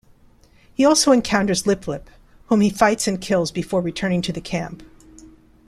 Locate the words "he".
0.73-0.83, 2.61-2.71